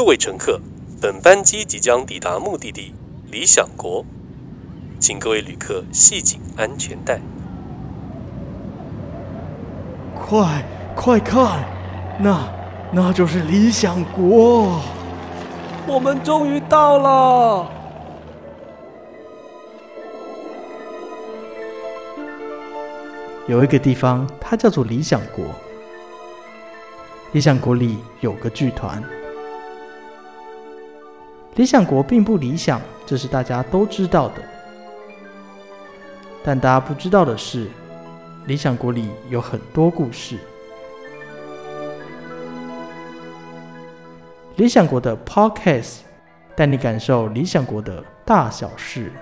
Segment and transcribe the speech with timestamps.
[0.00, 0.58] 各位乘客，
[0.98, 2.94] 本班机即将抵达目的地
[3.30, 4.02] 理想国，
[4.98, 7.20] 请各位旅客系紧安全带。
[10.14, 10.64] 快
[10.96, 11.66] 快看，
[12.18, 12.50] 那
[12.90, 14.80] 那就是理想国。
[15.86, 17.70] 我们终于到了。
[23.46, 25.44] 有一个地方，它叫做理想国。
[27.32, 29.04] 理想国里有个剧团。
[31.56, 34.42] 理想国并不理想，这是大家都知道的。
[36.42, 37.68] 但大家不知道的是，
[38.46, 40.38] 理想国里有很多故事。
[44.56, 45.98] 理想国的 Podcast
[46.54, 49.12] 带你感受理想国的大小事。